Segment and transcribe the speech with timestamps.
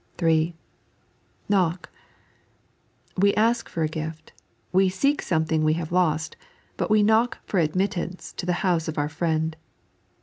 [0.17, 0.55] (3)
[1.47, 1.91] Knock.
[3.15, 4.33] We ask for a gift;
[4.71, 6.35] we seek something we have lost;
[6.75, 9.55] but we knock for admittance to the house of our friend.